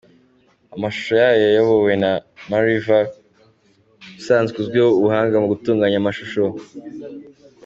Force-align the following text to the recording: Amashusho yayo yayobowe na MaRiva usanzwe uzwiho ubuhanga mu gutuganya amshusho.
Amashusho 0.75 1.13
yayo 1.21 1.39
yayobowe 1.45 1.93
na 2.03 2.11
MaRiva 2.49 2.97
usanzwe 4.19 4.55
uzwiho 4.61 4.89
ubuhanga 4.99 5.35
mu 5.41 5.47
gutuganya 5.53 5.97
amshusho. 6.01 6.43